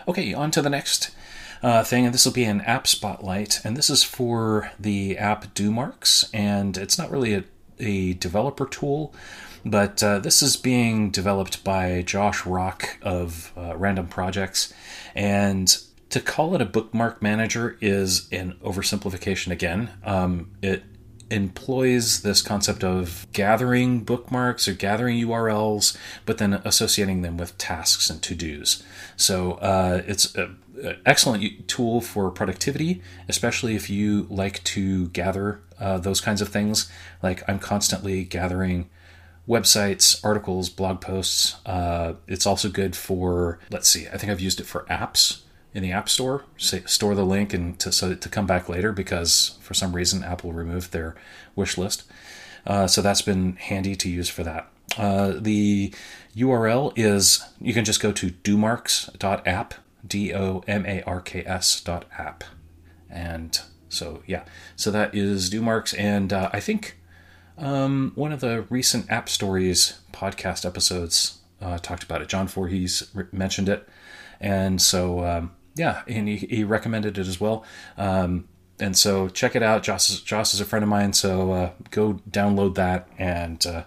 Okay, 0.08 0.34
on 0.34 0.50
to 0.50 0.62
the 0.62 0.70
next 0.70 1.14
uh, 1.62 1.84
thing, 1.84 2.04
and 2.04 2.12
this 2.12 2.24
will 2.24 2.32
be 2.32 2.44
an 2.44 2.60
app 2.62 2.86
spotlight, 2.86 3.60
and 3.64 3.76
this 3.76 3.88
is 3.88 4.02
for 4.02 4.72
the 4.78 5.16
app 5.16 5.54
DoMarks, 5.54 6.28
and 6.34 6.76
it's 6.76 6.98
not 6.98 7.10
really 7.10 7.34
a, 7.34 7.44
a 7.78 8.14
developer 8.14 8.66
tool. 8.66 9.14
But 9.64 10.02
uh, 10.02 10.18
this 10.18 10.42
is 10.42 10.56
being 10.56 11.10
developed 11.10 11.62
by 11.62 12.02
Josh 12.02 12.44
Rock 12.44 12.98
of 13.00 13.52
uh, 13.56 13.76
Random 13.76 14.08
Projects, 14.08 14.74
and 15.14 15.68
to 16.10 16.20
call 16.20 16.54
it 16.54 16.60
a 16.60 16.66
bookmark 16.66 17.22
manager 17.22 17.78
is 17.80 18.28
an 18.32 18.58
oversimplification 18.64 19.52
again. 19.52 19.90
Um, 20.04 20.50
it 20.62 20.82
employs 21.32 22.22
this 22.22 22.42
concept 22.42 22.84
of 22.84 23.26
gathering 23.32 24.00
bookmarks 24.00 24.68
or 24.68 24.74
gathering 24.74 25.18
URLs, 25.26 25.96
but 26.26 26.38
then 26.38 26.54
associating 26.64 27.22
them 27.22 27.36
with 27.36 27.56
tasks 27.58 28.10
and 28.10 28.22
to 28.22 28.34
dos. 28.34 28.82
So 29.16 29.52
uh, 29.54 30.02
it's 30.06 30.34
an 30.34 30.58
excellent 31.06 31.66
tool 31.68 32.00
for 32.00 32.30
productivity, 32.30 33.02
especially 33.28 33.74
if 33.74 33.88
you 33.88 34.26
like 34.28 34.62
to 34.64 35.08
gather 35.08 35.60
uh, 35.80 35.98
those 35.98 36.20
kinds 36.20 36.42
of 36.42 36.48
things. 36.50 36.90
Like 37.22 37.42
I'm 37.48 37.58
constantly 37.58 38.24
gathering 38.24 38.90
websites, 39.48 40.22
articles, 40.24 40.68
blog 40.68 41.00
posts. 41.00 41.56
Uh, 41.66 42.14
it's 42.28 42.46
also 42.46 42.68
good 42.68 42.94
for, 42.94 43.58
let's 43.70 43.88
see, 43.88 44.06
I 44.08 44.18
think 44.18 44.30
I've 44.30 44.40
used 44.40 44.60
it 44.60 44.66
for 44.66 44.84
apps 44.90 45.42
in 45.74 45.82
the 45.82 45.92
App 45.92 46.08
Store. 46.08 46.44
Say, 46.56 46.82
store 46.86 47.14
the 47.14 47.24
link 47.24 47.52
and 47.54 47.78
to 47.80 47.92
so 47.92 48.14
to 48.14 48.28
come 48.28 48.46
back 48.46 48.68
later 48.68 48.92
because 48.92 49.58
for 49.60 49.74
some 49.74 49.94
reason 49.94 50.22
Apple 50.24 50.52
removed 50.52 50.92
their 50.92 51.14
wish 51.54 51.78
list. 51.78 52.04
Uh, 52.66 52.86
so 52.86 53.02
that's 53.02 53.22
been 53.22 53.56
handy 53.56 53.96
to 53.96 54.08
use 54.08 54.28
for 54.28 54.42
that. 54.44 54.70
Uh, 54.96 55.32
the 55.36 55.92
URL 56.36 56.92
is 56.96 57.44
you 57.60 57.72
can 57.74 57.84
just 57.84 58.00
go 58.00 58.12
to 58.12 58.30
domarks.app, 58.30 59.74
d 60.06 60.34
o 60.34 60.62
m 60.66 60.86
a 60.86 61.02
r 61.02 61.20
k 61.20 61.44
s 61.44 61.80
dot 61.80 62.04
app, 62.18 62.44
and 63.10 63.60
so 63.88 64.22
yeah, 64.26 64.44
so 64.76 64.90
that 64.90 65.14
is 65.14 65.50
domarks, 65.50 65.94
and 65.98 66.32
uh, 66.32 66.50
I 66.52 66.60
think 66.60 66.98
um, 67.58 68.12
one 68.14 68.32
of 68.32 68.40
the 68.40 68.62
recent 68.70 69.10
App 69.10 69.28
Stories 69.28 70.00
podcast 70.12 70.64
episodes 70.64 71.40
uh, 71.60 71.78
talked 71.78 72.02
about 72.02 72.22
it. 72.22 72.28
John 72.28 72.48
Voorhees 72.48 73.10
mentioned 73.32 73.68
it, 73.68 73.88
and 74.40 74.80
so 74.80 75.24
um, 75.24 75.52
yeah, 75.74 76.02
and 76.06 76.28
he, 76.28 76.36
he 76.36 76.64
recommended 76.64 77.18
it 77.18 77.26
as 77.26 77.40
well. 77.40 77.64
Um, 77.96 78.48
and 78.78 78.96
so 78.96 79.28
check 79.28 79.54
it 79.54 79.62
out. 79.62 79.82
Josh 79.82 80.10
is, 80.10 80.20
Josh 80.20 80.54
is 80.54 80.60
a 80.60 80.64
friend 80.64 80.82
of 80.82 80.88
mine, 80.88 81.12
so 81.12 81.52
uh, 81.52 81.70
go 81.90 82.14
download 82.30 82.74
that 82.74 83.08
and 83.18 83.64
uh, 83.66 83.84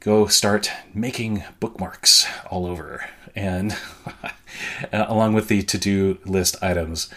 go 0.00 0.26
start 0.26 0.70
making 0.94 1.42
bookmarks 1.60 2.26
all 2.50 2.66
over, 2.66 3.04
and 3.34 3.76
along 4.92 5.34
with 5.34 5.48
the 5.48 5.62
to-do 5.62 6.18
list 6.24 6.56
items. 6.62 7.12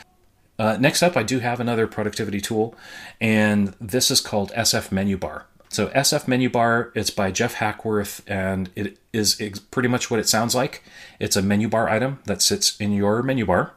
Uh, 0.57 0.77
next 0.79 1.01
up, 1.01 1.17
I 1.17 1.23
do 1.23 1.39
have 1.39 1.59
another 1.59 1.87
productivity 1.87 2.39
tool, 2.39 2.75
and 3.19 3.75
this 3.79 4.11
is 4.11 4.21
called 4.21 4.51
SF 4.51 4.91
Menu 4.91 5.17
Bar. 5.17 5.47
So 5.71 5.87
SF 5.87 6.27
Menu 6.27 6.49
Bar, 6.49 6.91
it's 6.95 7.11
by 7.11 7.31
Jeff 7.31 7.53
Hackworth, 7.53 8.21
and 8.27 8.69
it 8.75 8.97
is 9.13 9.35
pretty 9.71 9.87
much 9.87 10.11
what 10.11 10.19
it 10.19 10.27
sounds 10.27 10.53
like. 10.53 10.83
It's 11.17 11.37
a 11.37 11.41
menu 11.41 11.69
bar 11.69 11.87
item 11.87 12.19
that 12.25 12.41
sits 12.41 12.75
in 12.75 12.91
your 12.91 13.23
menu 13.23 13.45
bar, 13.45 13.71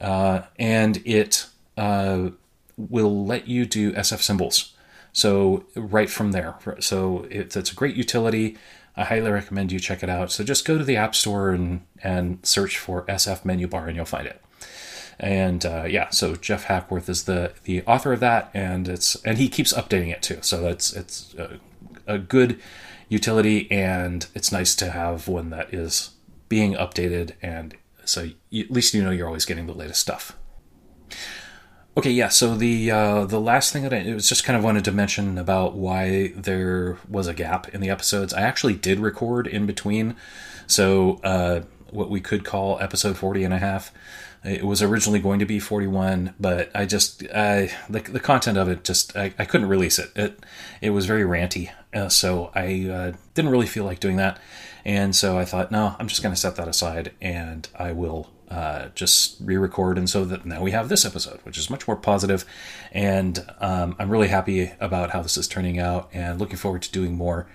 uh, 0.00 0.42
and 0.58 1.00
it 1.04 1.46
uh, 1.76 2.30
will 2.76 3.24
let 3.24 3.46
you 3.46 3.64
do 3.64 3.92
SF 3.92 4.22
symbols. 4.22 4.74
So 5.12 5.64
right 5.76 6.10
from 6.10 6.32
there. 6.32 6.56
So 6.80 7.28
it's, 7.30 7.56
it's 7.56 7.70
a 7.70 7.76
great 7.76 7.94
utility. 7.94 8.58
I 8.96 9.04
highly 9.04 9.30
recommend 9.30 9.70
you 9.70 9.78
check 9.78 10.02
it 10.02 10.10
out. 10.10 10.32
So 10.32 10.42
just 10.42 10.64
go 10.64 10.76
to 10.76 10.84
the 10.84 10.96
App 10.96 11.14
Store 11.14 11.50
and, 11.50 11.82
and 12.02 12.44
search 12.44 12.76
for 12.76 13.04
SF 13.04 13.44
Menu 13.44 13.68
Bar, 13.68 13.86
and 13.86 13.94
you'll 13.94 14.04
find 14.04 14.26
it 14.26 14.42
and 15.18 15.64
uh, 15.64 15.84
yeah, 15.88 16.10
so 16.10 16.36
Jeff 16.36 16.64
Hackworth 16.64 17.08
is 17.08 17.24
the 17.24 17.52
the 17.64 17.82
author 17.82 18.12
of 18.12 18.20
that, 18.20 18.50
and 18.52 18.88
it's 18.88 19.16
and 19.24 19.38
he 19.38 19.48
keeps 19.48 19.72
updating 19.72 20.12
it 20.12 20.22
too. 20.22 20.38
So 20.42 20.60
that's 20.60 20.92
it's 20.92 21.34
a, 21.34 21.58
a 22.06 22.18
good 22.18 22.60
utility, 23.08 23.70
and 23.70 24.26
it's 24.34 24.52
nice 24.52 24.74
to 24.76 24.90
have 24.90 25.28
one 25.28 25.50
that 25.50 25.72
is 25.72 26.10
being 26.48 26.74
updated, 26.74 27.32
and 27.40 27.76
so 28.04 28.30
you, 28.50 28.64
at 28.64 28.70
least 28.70 28.92
you 28.92 29.02
know 29.02 29.10
you're 29.10 29.26
always 29.26 29.46
getting 29.46 29.66
the 29.66 29.74
latest 29.74 30.00
stuff. 30.00 30.36
Okay, 31.96 32.10
yeah. 32.10 32.28
So 32.28 32.54
the 32.54 32.90
uh, 32.90 33.24
the 33.24 33.40
last 33.40 33.72
thing 33.72 33.82
that 33.84 33.94
I 33.94 33.98
it 33.98 34.14
was 34.14 34.28
just 34.28 34.44
kind 34.44 34.56
of 34.56 34.62
wanted 34.62 34.84
to 34.84 34.92
mention 34.92 35.38
about 35.38 35.74
why 35.74 36.28
there 36.36 36.98
was 37.08 37.26
a 37.26 37.32
gap 37.32 37.68
in 37.70 37.80
the 37.80 37.88
episodes. 37.88 38.34
I 38.34 38.42
actually 38.42 38.74
did 38.74 39.00
record 39.00 39.46
in 39.46 39.64
between, 39.64 40.14
so 40.66 41.20
uh, 41.24 41.62
what 41.90 42.10
we 42.10 42.20
could 42.20 42.44
call 42.44 42.78
episode 42.80 43.16
40 43.16 43.44
and 43.44 43.54
a 43.54 43.58
half. 43.58 43.92
It 44.46 44.64
was 44.64 44.80
originally 44.80 45.18
going 45.18 45.40
to 45.40 45.46
be 45.46 45.58
41, 45.58 46.34
but 46.38 46.70
I 46.74 46.86
just 46.86 47.24
I 47.34 47.70
the, 47.88 48.00
the 48.00 48.20
content 48.20 48.56
of 48.56 48.68
it 48.68 48.84
just 48.84 49.16
I, 49.16 49.34
I 49.38 49.44
couldn't 49.44 49.68
release 49.68 49.98
it. 49.98 50.12
It 50.14 50.40
it 50.80 50.90
was 50.90 51.06
very 51.06 51.22
ranty, 51.22 51.72
uh, 51.92 52.08
so 52.08 52.52
I 52.54 52.88
uh, 52.88 53.12
didn't 53.34 53.50
really 53.50 53.66
feel 53.66 53.84
like 53.84 54.00
doing 54.00 54.16
that. 54.16 54.38
And 54.84 55.16
so 55.16 55.36
I 55.36 55.44
thought, 55.44 55.72
no, 55.72 55.96
I'm 55.98 56.06
just 56.06 56.22
going 56.22 56.32
to 56.32 56.40
set 56.40 56.54
that 56.56 56.68
aside, 56.68 57.12
and 57.20 57.68
I 57.76 57.90
will 57.90 58.30
uh, 58.48 58.90
just 58.94 59.36
re-record. 59.40 59.98
And 59.98 60.08
so 60.08 60.24
that 60.24 60.46
now 60.46 60.62
we 60.62 60.70
have 60.70 60.88
this 60.88 61.04
episode, 61.04 61.40
which 61.42 61.58
is 61.58 61.68
much 61.68 61.88
more 61.88 61.96
positive, 61.96 62.44
and 62.92 63.44
um, 63.58 63.96
I'm 63.98 64.10
really 64.10 64.28
happy 64.28 64.72
about 64.78 65.10
how 65.10 65.22
this 65.22 65.36
is 65.36 65.48
turning 65.48 65.80
out, 65.80 66.08
and 66.12 66.38
looking 66.38 66.56
forward 66.56 66.82
to 66.82 66.92
doing 66.92 67.16
more. 67.16 67.48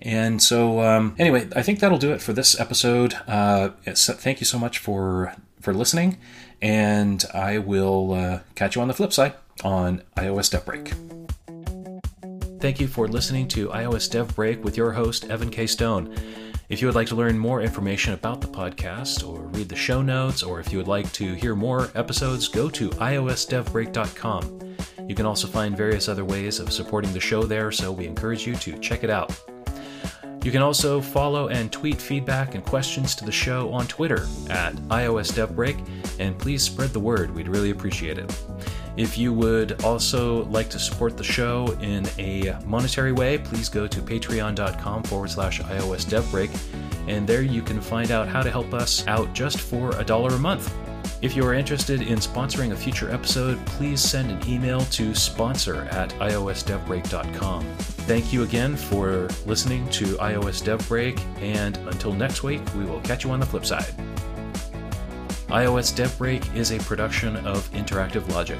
And 0.00 0.42
so, 0.42 0.80
um, 0.80 1.14
anyway, 1.20 1.48
I 1.54 1.62
think 1.62 1.78
that'll 1.78 1.98
do 1.98 2.12
it 2.12 2.20
for 2.20 2.32
this 2.32 2.58
episode. 2.58 3.14
Uh, 3.28 3.68
thank 3.86 4.40
you 4.40 4.46
so 4.46 4.58
much 4.58 4.78
for 4.78 5.36
for 5.62 5.72
listening, 5.72 6.18
and 6.60 7.24
I 7.32 7.58
will 7.58 8.12
uh, 8.12 8.40
catch 8.54 8.76
you 8.76 8.82
on 8.82 8.88
the 8.88 8.94
flip 8.94 9.12
side 9.12 9.34
on 9.64 10.02
iOS 10.16 10.50
Dev 10.50 10.66
Break. 10.66 10.92
Thank 12.60 12.80
you 12.80 12.86
for 12.86 13.08
listening 13.08 13.48
to 13.48 13.68
iOS 13.68 14.10
Dev 14.10 14.34
Break 14.36 14.62
with 14.62 14.76
your 14.76 14.92
host, 14.92 15.24
Evan 15.24 15.50
K. 15.50 15.66
Stone. 15.66 16.14
If 16.68 16.80
you 16.80 16.86
would 16.86 16.94
like 16.94 17.08
to 17.08 17.16
learn 17.16 17.38
more 17.38 17.60
information 17.60 18.14
about 18.14 18.40
the 18.40 18.46
podcast, 18.46 19.28
or 19.28 19.40
read 19.48 19.68
the 19.68 19.76
show 19.76 20.00
notes, 20.00 20.42
or 20.42 20.60
if 20.60 20.72
you 20.72 20.78
would 20.78 20.88
like 20.88 21.10
to 21.12 21.34
hear 21.34 21.54
more 21.54 21.90
episodes, 21.94 22.48
go 22.48 22.70
to 22.70 22.88
iosdevbreak.com. 22.90 24.76
You 25.08 25.14
can 25.14 25.26
also 25.26 25.48
find 25.48 25.76
various 25.76 26.08
other 26.08 26.24
ways 26.24 26.60
of 26.60 26.72
supporting 26.72 27.12
the 27.12 27.20
show 27.20 27.42
there, 27.42 27.72
so 27.72 27.92
we 27.92 28.06
encourage 28.06 28.46
you 28.46 28.54
to 28.54 28.78
check 28.78 29.04
it 29.04 29.10
out. 29.10 29.38
You 30.42 30.50
can 30.50 30.62
also 30.62 31.00
follow 31.00 31.48
and 31.48 31.70
tweet 31.70 32.00
feedback 32.00 32.56
and 32.56 32.64
questions 32.64 33.14
to 33.16 33.24
the 33.24 33.32
show 33.32 33.72
on 33.72 33.86
Twitter 33.86 34.26
at 34.50 34.74
iOS 34.88 35.32
iOSDevBreak, 35.32 35.88
and 36.18 36.36
please 36.36 36.62
spread 36.62 36.90
the 36.90 37.00
word. 37.00 37.32
We'd 37.32 37.48
really 37.48 37.70
appreciate 37.70 38.18
it. 38.18 38.44
If 38.96 39.16
you 39.16 39.32
would 39.32 39.82
also 39.84 40.44
like 40.46 40.68
to 40.70 40.78
support 40.78 41.16
the 41.16 41.24
show 41.24 41.76
in 41.80 42.06
a 42.18 42.58
monetary 42.66 43.12
way, 43.12 43.38
please 43.38 43.68
go 43.68 43.86
to 43.86 44.00
patreon.com 44.00 45.04
forward 45.04 45.30
slash 45.30 45.60
iOS 45.60 46.04
DevBreak, 46.06 46.50
and 47.08 47.26
there 47.26 47.42
you 47.42 47.62
can 47.62 47.80
find 47.80 48.10
out 48.10 48.28
how 48.28 48.42
to 48.42 48.50
help 48.50 48.74
us 48.74 49.06
out 49.06 49.32
just 49.32 49.60
for 49.60 49.96
a 49.98 50.04
dollar 50.04 50.34
a 50.34 50.38
month. 50.38 50.74
If 51.20 51.36
you 51.36 51.44
are 51.46 51.54
interested 51.54 52.02
in 52.02 52.18
sponsoring 52.18 52.72
a 52.72 52.76
future 52.76 53.10
episode, 53.10 53.64
please 53.66 54.00
send 54.00 54.30
an 54.30 54.48
email 54.48 54.80
to 54.80 55.14
sponsor 55.14 55.82
at 55.90 56.10
iosdevbreak.com. 56.14 57.64
Thank 57.76 58.32
you 58.32 58.42
again 58.42 58.76
for 58.76 59.28
listening 59.46 59.88
to 59.90 60.04
iOS 60.16 60.64
Dev 60.64 60.86
Break, 60.88 61.20
and 61.40 61.76
until 61.76 62.12
next 62.12 62.42
week, 62.42 62.60
we 62.76 62.84
will 62.84 63.00
catch 63.00 63.24
you 63.24 63.30
on 63.30 63.40
the 63.40 63.46
flip 63.46 63.64
side 63.64 63.94
iOS 65.52 65.94
Dev 65.94 66.16
Break 66.16 66.54
is 66.54 66.72
a 66.72 66.78
production 66.78 67.36
of 67.46 67.70
Interactive 67.72 68.26
Logic. 68.32 68.58